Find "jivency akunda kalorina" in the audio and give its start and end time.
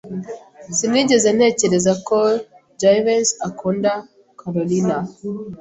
2.79-4.97